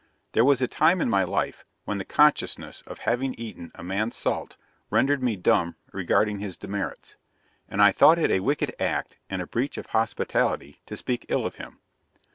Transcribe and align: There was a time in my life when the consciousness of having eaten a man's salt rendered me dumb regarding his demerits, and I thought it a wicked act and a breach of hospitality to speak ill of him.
There 0.31 0.43
was 0.43 0.63
a 0.63 0.67
time 0.67 0.99
in 0.99 1.11
my 1.11 1.23
life 1.23 1.63
when 1.85 1.99
the 1.99 2.05
consciousness 2.05 2.81
of 2.87 3.01
having 3.01 3.35
eaten 3.35 3.71
a 3.75 3.83
man's 3.83 4.15
salt 4.15 4.57
rendered 4.89 5.21
me 5.21 5.35
dumb 5.35 5.75
regarding 5.93 6.39
his 6.39 6.57
demerits, 6.57 7.17
and 7.69 7.83
I 7.83 7.91
thought 7.91 8.17
it 8.17 8.31
a 8.31 8.39
wicked 8.39 8.73
act 8.79 9.17
and 9.29 9.43
a 9.43 9.45
breach 9.45 9.77
of 9.77 9.85
hospitality 9.93 10.79
to 10.87 10.97
speak 10.97 11.27
ill 11.29 11.45
of 11.45 11.57
him. 11.57 11.81